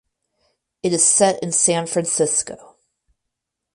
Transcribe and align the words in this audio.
It 0.81 0.93
is 0.93 1.05
set 1.05 1.43
in 1.43 1.51
San 1.51 1.85
Francisco. 1.85 2.75